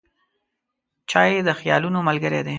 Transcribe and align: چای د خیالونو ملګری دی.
چای 1.09 1.31
د 1.47 1.49
خیالونو 1.59 1.99
ملګری 2.07 2.41
دی. 2.45 2.49